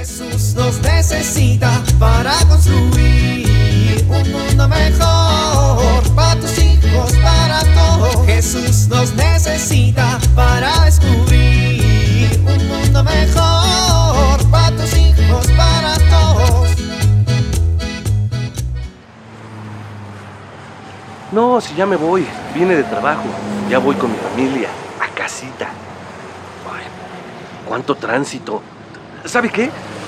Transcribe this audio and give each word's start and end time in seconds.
Jesús 0.00 0.54
nos 0.54 0.80
necesita 0.80 1.82
para 1.98 2.32
construir 2.48 4.02
un 4.08 4.32
mundo 4.32 4.66
mejor 4.66 6.14
para 6.14 6.40
tus 6.40 6.58
hijos, 6.58 7.12
para 7.22 7.60
todos. 7.74 8.24
Jesús 8.24 8.88
nos 8.88 9.12
necesita 9.12 10.18
para 10.34 10.86
descubrir 10.86 12.30
un 12.46 12.66
mundo 12.66 13.04
mejor 13.04 14.50
para 14.50 14.74
tus 14.74 14.96
hijos, 14.96 15.46
para 15.48 15.94
todos. 16.08 16.70
No, 21.30 21.60
si 21.60 21.74
ya 21.74 21.84
me 21.84 21.96
voy. 21.96 22.26
Vine 22.54 22.74
de 22.74 22.84
trabajo. 22.84 23.26
Ya 23.68 23.78
voy 23.78 23.96
con 23.96 24.10
mi 24.10 24.16
familia. 24.16 24.70
A 24.98 25.14
casita. 25.14 25.66
Ay, 26.72 26.86
cuánto 27.68 27.94
tránsito. 27.96 28.62
¿Sabe 29.26 29.50
qué? 29.50 29.70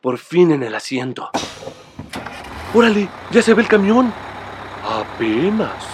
Por 0.00 0.16
fin 0.16 0.50
en 0.50 0.62
el 0.62 0.74
asiento. 0.74 1.28
Órale, 2.72 3.06
ya 3.30 3.42
se 3.42 3.52
ve 3.52 3.60
el 3.60 3.68
camión. 3.68 4.14
Apenas. 4.82 5.84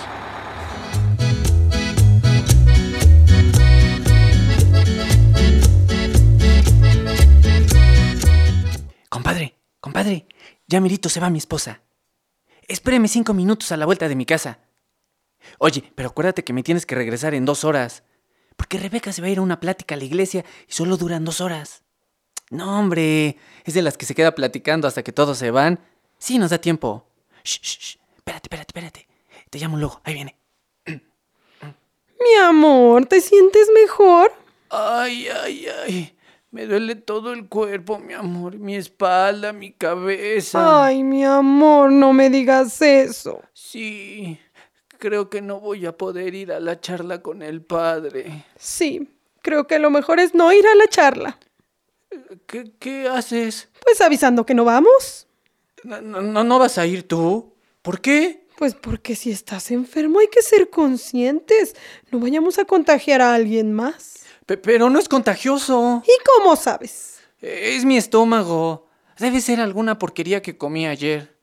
Compadre, 9.09 9.59
compadre, 9.81 10.27
ya 10.69 10.81
mirito 10.81 11.09
se 11.09 11.19
va 11.19 11.29
mi 11.29 11.39
esposa. 11.39 11.83
Espéreme 12.69 13.09
cinco 13.09 13.35
minutos 13.35 13.73
a 13.73 13.77
la 13.77 13.87
vuelta 13.87 14.09
de 14.09 14.15
mi 14.15 14.25
casa. 14.25 14.61
Oye, 15.59 15.93
pero 15.97 16.11
acuérdate 16.11 16.45
que 16.45 16.53
me 16.53 16.63
tienes 16.63 16.87
que 16.87 16.95
regresar 16.95 17.35
en 17.35 17.45
dos 17.45 17.65
horas. 17.65 18.05
Porque 18.57 18.79
Rebeca 18.79 19.13
se 19.13 19.21
va 19.21 19.27
a 19.27 19.31
ir 19.31 19.39
a 19.39 19.43
una 19.43 19.59
plática 19.59 19.97
a 19.97 19.99
la 19.99 20.05
iglesia 20.05 20.45
y 20.69 20.73
solo 20.73 20.97
duran 20.97 21.25
dos 21.25 21.41
horas. 21.41 21.86
No, 22.51 22.79
hombre, 22.79 23.37
es 23.65 23.75
de 23.75 23.83
las 23.83 23.97
que 23.97 24.07
se 24.07 24.15
queda 24.15 24.35
platicando 24.35 24.87
hasta 24.87 25.03
que 25.03 25.13
todos 25.13 25.39
se 25.39 25.51
van. 25.51 25.81
Sí, 26.19 26.39
nos 26.39 26.51
da 26.51 26.59
tiempo. 26.59 27.07
Shh, 27.45 27.61
shh, 27.61 27.79
shh. 27.79 27.99
Espérate, 28.17 28.47
espérate, 28.47 28.69
espérate. 28.69 29.09
Te 29.51 29.59
llamo 29.59 29.77
luego. 29.77 30.01
Ahí 30.05 30.15
viene. 30.15 30.37
Mi 30.87 32.35
amor, 32.41 33.07
¿te 33.07 33.21
sientes 33.21 33.69
mejor? 33.75 34.33
Ay, 34.71 35.29
ay, 35.29 35.67
ay. 35.85 36.17
Me 36.51 36.67
duele 36.67 36.95
todo 36.95 37.33
el 37.33 37.49
cuerpo, 37.49 37.99
mi 37.99 38.15
amor. 38.15 38.57
Mi 38.57 38.77
espalda, 38.77 39.53
mi 39.53 39.73
cabeza. 39.73 40.87
Ay, 40.87 41.03
mi 41.03 41.23
amor, 41.25 41.93
no 41.93 42.15
me 42.15 42.31
digas 42.31 42.81
eso. 42.81 43.43
Sí, 43.53 44.39
creo 44.97 45.29
que 45.29 45.43
no 45.43 45.61
voy 45.61 45.85
a 45.85 45.97
poder 45.97 46.35
ir 46.35 46.53
a 46.53 46.61
la 46.61 46.81
charla 46.81 47.21
con 47.21 47.43
el 47.43 47.61
padre. 47.63 48.47
Sí, 48.59 49.09
creo 49.43 49.67
que 49.67 49.79
lo 49.79 49.91
mejor 49.91 50.19
es 50.19 50.35
no 50.35 50.51
ir 50.53 50.67
a 50.67 50.75
la 50.77 50.87
charla. 50.89 51.39
¿Qué, 52.47 52.73
qué 52.79 53.09
haces? 53.09 53.69
Pues 53.85 54.01
avisando 54.01 54.45
que 54.47 54.55
no 54.55 54.65
vamos. 54.65 55.27
No, 55.85 56.01
no- 56.01 56.59
vas 56.59 56.79
a 56.79 56.87
ir 56.87 57.07
tú? 57.07 57.53
¿Por 57.83 58.01
qué? 58.01 58.47
Pues 58.57 58.75
porque 58.75 59.15
si 59.15 59.31
estás 59.31 59.71
enfermo 59.71 60.19
hay 60.21 60.29
que 60.29 60.43
ser 60.43 60.71
conscientes. 60.71 61.75
No 62.11 62.19
vayamos 62.19 62.59
a 62.59 62.65
contagiar 62.65 63.21
a 63.21 63.35
alguien 63.35 63.73
más. 63.73 64.25
Pe- 64.47 64.57
pero 64.57 64.89
no 64.91 64.99
es 64.99 65.09
contagioso. 65.09 66.03
¿Y 66.07 66.13
cómo 66.25 66.57
sabes? 66.57 67.19
Es 67.41 67.85
mi 67.85 67.97
estómago. 67.97 68.87
Debe 69.19 69.41
ser 69.41 69.61
alguna 69.61 69.99
porquería 69.99 70.43
que 70.43 70.57
comí 70.57 70.87
ayer. 70.87 71.37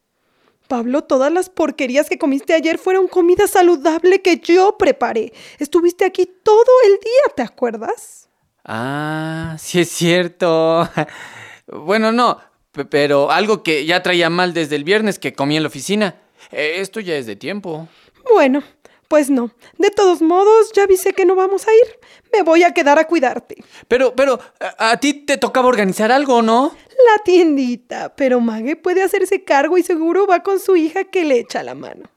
Pablo, 0.67 1.03
todas 1.03 1.31
las 1.31 1.49
porquerías 1.49 2.09
que 2.09 2.17
comiste 2.17 2.53
ayer 2.53 2.77
fueron 2.79 3.07
comida 3.07 3.47
saludable 3.47 4.21
que 4.21 4.37
yo 4.37 4.77
preparé. 4.77 5.33
Estuviste 5.59 6.05
aquí 6.05 6.25
todo 6.25 6.71
el 6.85 6.91
día, 6.93 7.33
¿te 7.35 7.41
acuerdas? 7.43 8.29
Ah, 8.65 9.55
sí 9.59 9.79
es 9.81 9.89
cierto. 9.89 10.89
Bueno, 11.65 12.11
no, 12.11 12.39
pe- 12.73 12.83
pero 12.83 13.31
algo 13.31 13.63
que 13.63 13.85
ya 13.85 14.03
traía 14.03 14.29
mal 14.29 14.53
desde 14.53 14.75
el 14.75 14.83
viernes 14.83 15.17
que 15.17 15.31
comí 15.33 15.55
en 15.55 15.63
la 15.63 15.67
oficina. 15.69 16.15
Eh, 16.51 16.73
Esto 16.79 16.99
ya 16.99 17.15
es 17.15 17.25
de 17.25 17.37
tiempo. 17.37 17.87
Bueno, 18.33 18.61
pues 19.07 19.29
no. 19.29 19.49
De 19.77 19.89
todos 19.89 20.21
modos, 20.21 20.73
ya 20.75 20.83
avisé 20.83 21.13
que 21.13 21.23
no 21.25 21.35
vamos 21.35 21.65
a 21.65 21.73
ir. 21.73 21.99
Me 22.33 22.41
voy 22.43 22.63
a 22.63 22.73
quedar 22.73 22.99
a 22.99 23.05
cuidarte. 23.07 23.63
Pero, 23.87 24.13
pero, 24.13 24.41
a, 24.77 24.91
a 24.91 24.97
ti 24.99 25.13
te 25.13 25.37
tocaba 25.37 25.69
organizar 25.69 26.11
algo, 26.11 26.41
¿no? 26.41 26.75
La 27.15 27.23
tiendita, 27.23 28.13
pero 28.13 28.41
Mague 28.41 28.75
puede 28.75 29.01
hacerse 29.03 29.45
cargo 29.45 29.77
y 29.77 29.83
seguro 29.83 30.27
va 30.27 30.43
con 30.43 30.59
su 30.59 30.75
hija 30.75 31.05
que 31.05 31.23
le 31.23 31.39
echa 31.39 31.63
la 31.63 31.75
mano. 31.75 32.09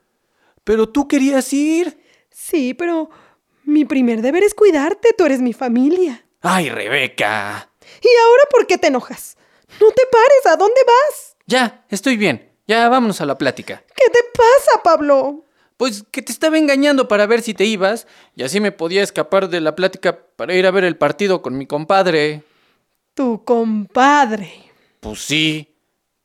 Pero 0.65 0.89
tú 0.89 1.07
querías 1.07 1.53
ir. 1.53 2.01
Sí, 2.31 2.75
pero 2.75 3.11
mi 3.63 3.85
primer 3.85 4.23
deber 4.23 4.43
es 4.43 4.55
cuidarte, 4.55 5.11
tú 5.17 5.25
eres 5.25 5.41
mi 5.41 5.53
familia. 5.53 6.25
Ay, 6.43 6.69
Rebeca. 6.71 7.71
¿Y 8.03 8.09
ahora 8.25 8.43
por 8.51 8.67
qué 8.67 8.79
te 8.79 8.89
enojas? 8.89 9.37
No 9.81 9.91
te 9.91 10.03
pares, 10.11 10.47
¿a 10.47 10.57
dónde 10.57 10.81
vas? 10.87 11.37
Ya, 11.47 11.85
estoy 11.89 12.17
bien. 12.17 12.53
Ya 12.67 12.89
vámonos 12.89 13.21
a 13.21 13.27
la 13.27 13.39
plática. 13.39 13.85
¿Qué 13.95 14.11
te 14.11 14.19
pasa, 14.35 14.83
Pablo? 14.83 15.45
Pues 15.77 16.05
que 16.11 16.23
te 16.23 16.33
estaba 16.33 16.59
engañando 16.59 17.07
para 17.07 17.27
ver 17.27 17.43
si 17.43 17.55
te 17.55 17.65
ibas 17.65 18.07
y 18.35 18.43
así 18.43 18.61
me 18.61 18.73
podía 18.73 19.03
escapar 19.03 19.49
de 19.49 19.61
la 19.61 19.77
plática 19.77 20.19
para 20.37 20.55
ir 20.55 20.67
a 20.67 20.71
ver 20.71 20.85
el 20.85 20.97
partido 20.97 21.43
con 21.43 21.59
mi 21.59 21.67
compadre. 21.67 22.43
Tu 23.15 23.45
compadre. 23.45 24.53
Pues 25.01 25.21
sí, 25.21 25.77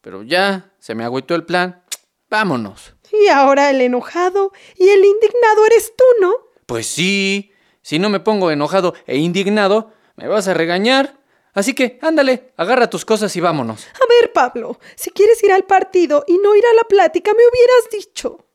pero 0.02 0.24
ya 0.24 0.72
se 0.80 0.96
me 0.96 1.04
agüitó 1.04 1.36
el 1.36 1.46
plan. 1.46 1.84
Vámonos. 2.30 2.94
Y 3.12 3.28
ahora 3.28 3.70
el 3.70 3.82
enojado 3.82 4.52
y 4.78 4.88
el 4.88 5.04
indignado 5.04 5.66
eres 5.66 5.94
tú, 5.98 6.04
¿no? 6.22 6.34
Pues 6.66 6.88
sí, 6.88 7.52
si 7.82 8.00
no 8.00 8.10
me 8.10 8.22
pongo 8.22 8.52
enojado 8.52 8.96
e 9.06 9.18
indignado, 9.18 9.92
me 10.22 10.28
vas 10.28 10.48
a 10.48 10.54
regañar. 10.54 11.18
Así 11.54 11.74
que, 11.74 12.00
ándale, 12.02 12.54
agarra 12.56 12.90
tus 12.90 13.04
cosas 13.04 13.36
y 13.36 13.42
vámonos. 13.42 13.86
A 13.96 14.06
ver, 14.08 14.32
Pablo, 14.32 14.80
si 14.96 15.10
quieres 15.10 15.44
ir 15.44 15.52
al 15.52 15.64
partido 15.64 16.24
y 16.28 16.38
no 16.38 16.56
ir 16.56 16.64
a 16.66 16.76
la 16.76 16.84
plática, 16.84 17.32
me 17.34 17.44
hubieras 17.44 17.90
dicho. 17.92 18.46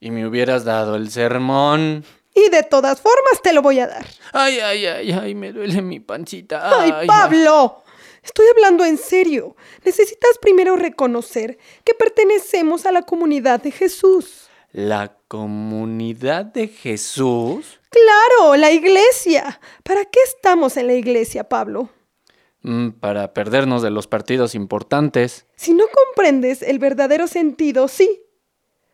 Y 0.00 0.10
me 0.10 0.26
hubieras 0.26 0.64
dado 0.64 0.96
el 0.96 1.10
sermón. 1.10 2.04
Y 2.34 2.48
de 2.48 2.62
todas 2.64 3.00
formas 3.00 3.42
te 3.42 3.52
lo 3.52 3.62
voy 3.62 3.78
a 3.78 3.86
dar. 3.86 4.06
Ay, 4.32 4.58
ay, 4.58 4.86
ay, 4.86 5.12
ay, 5.12 5.34
me 5.34 5.52
duele 5.52 5.82
mi 5.82 6.00
pancita. 6.00 6.80
¡Ay, 6.80 6.90
ay. 6.92 7.06
Pablo! 7.06 7.84
Estoy 8.22 8.46
hablando 8.54 8.84
en 8.84 8.98
serio. 8.98 9.56
Necesitas 9.84 10.38
primero 10.40 10.76
reconocer 10.76 11.58
que 11.84 11.94
pertenecemos 11.94 12.86
a 12.86 12.92
la 12.92 13.02
comunidad 13.02 13.60
de 13.62 13.70
Jesús. 13.70 14.48
¿La 14.72 15.14
comunidad 15.32 16.44
de 16.44 16.68
Jesús? 16.68 17.80
Claro, 17.88 18.54
la 18.56 18.70
iglesia. 18.70 19.60
¿Para 19.82 20.04
qué 20.04 20.20
estamos 20.26 20.76
en 20.76 20.88
la 20.88 20.92
iglesia, 20.92 21.48
Pablo? 21.48 21.88
Mm, 22.60 22.90
para 22.90 23.32
perdernos 23.32 23.80
de 23.80 23.88
los 23.88 24.06
partidos 24.06 24.54
importantes. 24.54 25.46
Si 25.56 25.72
no 25.72 25.84
comprendes 25.86 26.60
el 26.60 26.78
verdadero 26.78 27.28
sentido, 27.28 27.88
sí. 27.88 28.20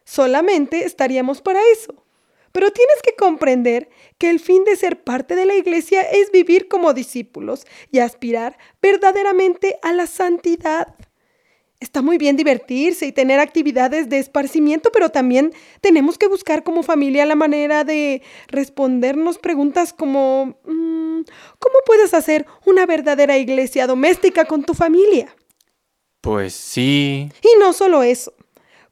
Solamente 0.04 0.84
estaríamos 0.84 1.42
para 1.42 1.58
eso. 1.72 2.04
Pero 2.52 2.70
tienes 2.70 3.02
que 3.02 3.16
comprender 3.16 3.88
que 4.16 4.30
el 4.30 4.38
fin 4.38 4.62
de 4.62 4.76
ser 4.76 5.02
parte 5.02 5.34
de 5.34 5.44
la 5.44 5.56
iglesia 5.56 6.02
es 6.02 6.30
vivir 6.30 6.68
como 6.68 6.94
discípulos 6.94 7.66
y 7.90 7.98
aspirar 7.98 8.58
verdaderamente 8.80 9.80
a 9.82 9.92
la 9.92 10.06
santidad. 10.06 10.94
Está 11.80 12.02
muy 12.02 12.18
bien 12.18 12.36
divertirse 12.36 13.06
y 13.06 13.12
tener 13.12 13.38
actividades 13.38 14.08
de 14.08 14.18
esparcimiento, 14.18 14.90
pero 14.92 15.10
también 15.10 15.52
tenemos 15.80 16.18
que 16.18 16.26
buscar 16.26 16.64
como 16.64 16.82
familia 16.82 17.24
la 17.24 17.36
manera 17.36 17.84
de 17.84 18.22
respondernos 18.48 19.38
preguntas 19.38 19.92
como 19.92 20.58
mm, 20.64 21.22
¿cómo 21.58 21.74
puedes 21.86 22.14
hacer 22.14 22.46
una 22.66 22.84
verdadera 22.84 23.38
iglesia 23.38 23.86
doméstica 23.86 24.44
con 24.44 24.64
tu 24.64 24.74
familia? 24.74 25.34
Pues 26.20 26.52
sí. 26.52 27.30
Y 27.42 27.60
no 27.60 27.72
solo 27.72 28.02
eso. 28.02 28.34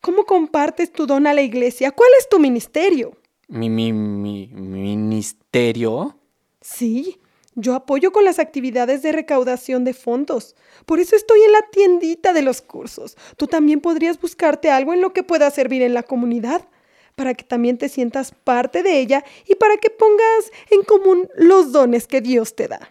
¿Cómo 0.00 0.24
compartes 0.24 0.92
tu 0.92 1.06
don 1.06 1.26
a 1.26 1.34
la 1.34 1.42
iglesia? 1.42 1.90
¿Cuál 1.90 2.10
es 2.20 2.28
tu 2.28 2.38
ministerio? 2.38 3.16
Mi, 3.48 3.68
mi, 3.68 3.92
mi 3.92 4.46
ministerio. 4.52 6.16
Sí, 6.60 7.18
yo 7.56 7.74
apoyo 7.74 8.12
con 8.12 8.24
las 8.24 8.38
actividades 8.38 9.02
de 9.02 9.12
recaudación 9.12 9.84
de 9.84 9.94
fondos. 9.94 10.54
Por 10.84 11.00
eso 11.00 11.16
estoy 11.16 11.40
en 11.40 11.52
la 11.52 11.62
tiendita 11.72 12.32
de 12.34 12.42
los 12.42 12.60
cursos. 12.60 13.16
Tú 13.36 13.46
también 13.46 13.80
podrías 13.80 14.20
buscarte 14.20 14.70
algo 14.70 14.92
en 14.92 15.00
lo 15.00 15.12
que 15.12 15.22
pueda 15.22 15.50
servir 15.50 15.82
en 15.82 15.94
la 15.94 16.02
comunidad, 16.02 16.68
para 17.16 17.32
que 17.32 17.44
también 17.44 17.78
te 17.78 17.88
sientas 17.88 18.32
parte 18.44 18.82
de 18.82 19.00
ella 19.00 19.24
y 19.48 19.54
para 19.54 19.78
que 19.78 19.88
pongas 19.88 20.52
en 20.70 20.82
común 20.82 21.28
los 21.34 21.72
dones 21.72 22.06
que 22.06 22.20
Dios 22.20 22.54
te 22.54 22.68
da. 22.68 22.90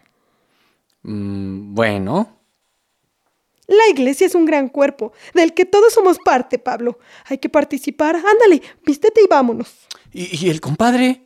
Mm, 1.03 1.75
bueno, 1.75 2.31
La 3.67 3.87
iglesia 3.89 4.27
es 4.27 4.35
un 4.35 4.45
gran 4.45 4.69
cuerpo, 4.69 5.11
del 5.33 5.53
que 5.53 5.65
todos 5.65 5.93
somos 5.93 6.19
parte, 6.19 6.59
Pablo. 6.59 6.99
Hay 7.25 7.39
que 7.39 7.49
participar. 7.49 8.15
Ándale, 8.15 8.61
vístete 8.85 9.21
y 9.23 9.27
vámonos. 9.27 9.73
¿Y, 10.11 10.45
y 10.45 10.49
el 10.49 10.61
compadre? 10.61 11.24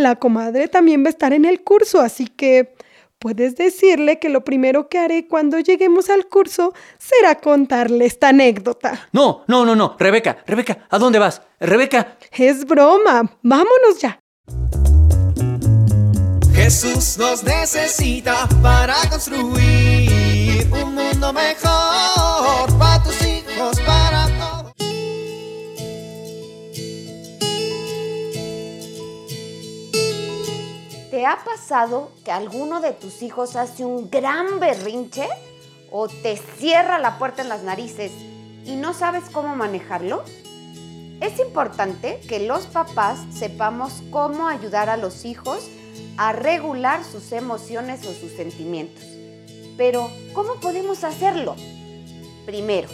La 0.00 0.16
comadre 0.16 0.66
también 0.66 1.04
va 1.04 1.08
a 1.08 1.10
estar 1.10 1.34
en 1.34 1.44
el 1.44 1.62
curso, 1.62 2.00
así 2.00 2.26
que 2.26 2.74
puedes 3.18 3.56
decirle 3.56 4.18
que 4.18 4.30
lo 4.30 4.44
primero 4.44 4.88
que 4.88 4.98
haré 4.98 5.28
cuando 5.28 5.58
lleguemos 5.58 6.08
al 6.08 6.26
curso 6.26 6.72
será 6.96 7.34
contarle 7.34 8.06
esta 8.06 8.28
anécdota. 8.28 9.08
No, 9.12 9.44
no, 9.46 9.66
no, 9.66 9.76
no. 9.76 9.96
Rebeca, 9.98 10.38
Rebeca, 10.46 10.86
¿a 10.88 10.98
dónde 10.98 11.18
vas? 11.18 11.42
Rebeca. 11.60 12.16
Es 12.32 12.64
broma. 12.64 13.30
Vámonos 13.42 14.00
ya. 14.00 14.18
Jesús 16.54 17.18
nos 17.18 17.44
necesita 17.44 18.48
para 18.62 18.94
construir 19.10 20.66
un 20.72 20.94
mundo 20.94 21.32
mejor 21.34 22.19
ha 31.30 31.44
pasado 31.44 32.10
que 32.24 32.32
alguno 32.32 32.80
de 32.80 32.92
tus 32.92 33.22
hijos 33.22 33.54
hace 33.54 33.84
un 33.84 34.10
gran 34.10 34.58
berrinche 34.58 35.28
o 35.88 36.08
te 36.08 36.36
cierra 36.36 36.98
la 36.98 37.18
puerta 37.18 37.42
en 37.42 37.48
las 37.48 37.62
narices 37.62 38.10
y 38.64 38.74
no 38.74 38.94
sabes 38.94 39.30
cómo 39.30 39.54
manejarlo? 39.54 40.24
Es 41.20 41.38
importante 41.38 42.20
que 42.28 42.40
los 42.40 42.66
papás 42.66 43.20
sepamos 43.32 44.02
cómo 44.10 44.48
ayudar 44.48 44.90
a 44.90 44.96
los 44.96 45.24
hijos 45.24 45.68
a 46.16 46.32
regular 46.32 47.04
sus 47.04 47.30
emociones 47.30 48.04
o 48.06 48.12
sus 48.12 48.32
sentimientos. 48.32 49.04
Pero, 49.76 50.10
¿cómo 50.32 50.54
podemos 50.54 51.04
hacerlo? 51.04 51.54
Primero, 52.44 52.88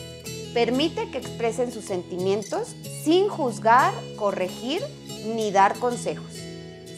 permite 0.53 1.11
que 1.11 1.19
expresen 1.19 1.73
sus 1.73 1.87
sentimientos 1.87 2.77
sin 3.03 3.31
juzgar, 3.31 3.95
corregir 4.17 4.83
ni 5.25 5.51
dar 5.51 5.79
consejos. 5.79 6.35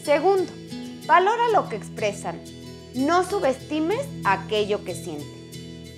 Segundo, 0.03 0.51
valora 1.09 1.49
lo 1.51 1.67
que 1.67 1.75
expresan. 1.75 2.39
No 2.93 3.27
subestimes 3.27 4.05
aquello 4.25 4.85
que 4.85 4.93
sienten. 4.93 5.49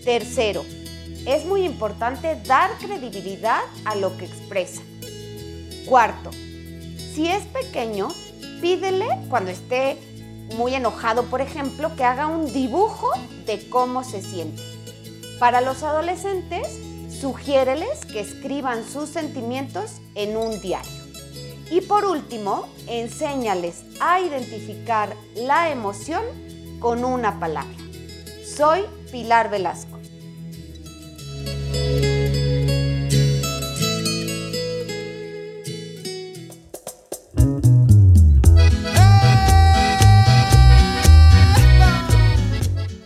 Tercero, 0.06 0.63
es 1.28 1.46
muy 1.46 1.66
importante 1.66 2.40
dar 2.46 2.72
credibilidad 2.78 3.60
a 3.84 3.96
lo 3.96 4.16
que 4.18 4.24
expresan. 4.24 4.86
Cuarto, 5.86 6.31
si 6.31 7.28
es 7.28 7.44
pequeño, 7.48 8.08
pídele 8.62 9.10
cuando 9.30 9.52
esté 9.52 9.98
muy 10.56 10.75
enojado, 10.75 11.24
por 11.25 11.42
ejemplo, 11.42 11.94
que 11.98 12.06
haga 12.06 12.28
un 12.28 12.52
dibujo 12.54 13.10
de 13.46 13.68
cómo 13.68 14.06
se 14.06 14.22
siente. 14.22 14.63
Para 15.40 15.60
los 15.60 15.84
adolescentes, 15.84 16.69
sugiéreles 17.19 18.06
que 18.06 18.22
escriban 18.22 18.88
sus 18.88 19.10
sentimientos 19.10 19.98
en 20.16 20.38
un 20.38 20.62
diario. 20.62 21.00
Y 21.71 21.79
por 21.79 22.03
último, 22.03 22.68
enséñales 22.85 23.85
a 24.01 24.19
identificar 24.19 25.15
la 25.35 25.71
emoción 25.71 26.21
con 26.81 27.06
una 27.06 27.39
palabra. 27.39 27.77
Soy 28.45 28.81
Pilar 29.09 29.50
Velasco. 29.50 29.97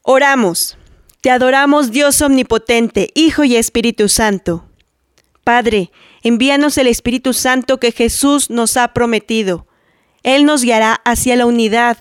Oramos. 0.02 0.76
Te 1.22 1.30
adoramos 1.30 1.92
Dios 1.92 2.20
Omnipotente, 2.24 3.12
Hijo 3.14 3.44
y 3.44 3.58
Espíritu 3.58 4.10
Santo. 4.10 4.65
Padre, 5.46 5.92
envíanos 6.24 6.76
el 6.80 6.88
Espíritu 6.88 7.32
Santo 7.32 7.80
que 7.80 7.92
Jesús 7.92 8.50
nos 8.50 8.78
ha 8.78 8.94
prometido. 8.94 9.68
Él 10.24 10.44
nos 10.44 10.64
guiará 10.64 10.96
hacia 11.06 11.36
la 11.36 11.46
unidad. 11.46 12.00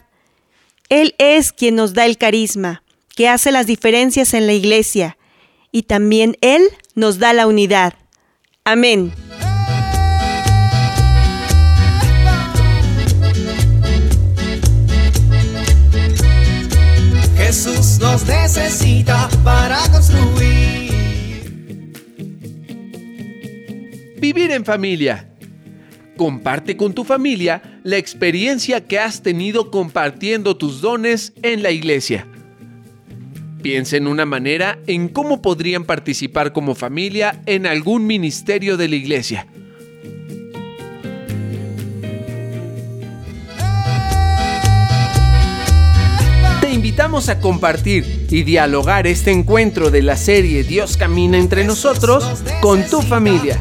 Él 0.88 1.14
es 1.18 1.52
quien 1.52 1.74
nos 1.74 1.92
da 1.92 2.06
el 2.06 2.16
carisma, 2.16 2.82
que 3.14 3.28
hace 3.28 3.52
las 3.52 3.66
diferencias 3.66 4.32
en 4.32 4.46
la 4.46 4.54
iglesia. 4.54 5.18
Y 5.70 5.82
también 5.82 6.38
Él 6.40 6.62
nos 6.94 7.18
da 7.18 7.34
la 7.34 7.46
unidad. 7.46 7.92
Amén. 8.64 9.12
Vivir 24.34 24.50
en 24.50 24.64
familia. 24.64 25.28
Comparte 26.16 26.76
con 26.76 26.92
tu 26.92 27.04
familia 27.04 27.62
la 27.84 27.98
experiencia 27.98 28.84
que 28.84 28.98
has 28.98 29.22
tenido 29.22 29.70
compartiendo 29.70 30.56
tus 30.56 30.80
dones 30.80 31.32
en 31.42 31.62
la 31.62 31.70
iglesia. 31.70 32.26
Piensa 33.62 33.96
en 33.96 34.08
una 34.08 34.26
manera 34.26 34.80
en 34.88 35.06
cómo 35.08 35.40
podrían 35.40 35.84
participar 35.84 36.52
como 36.52 36.74
familia 36.74 37.42
en 37.46 37.64
algún 37.64 38.08
ministerio 38.08 38.76
de 38.76 38.88
la 38.88 38.96
iglesia. 38.96 39.46
Te 46.60 46.72
invitamos 46.72 47.28
a 47.28 47.38
compartir 47.38 48.26
y 48.30 48.42
dialogar 48.42 49.06
este 49.06 49.30
encuentro 49.30 49.92
de 49.92 50.02
la 50.02 50.16
serie 50.16 50.64
Dios 50.64 50.96
camina 50.96 51.38
entre 51.38 51.62
nosotros 51.62 52.42
con 52.60 52.84
tu 52.90 53.00
familia. 53.00 53.60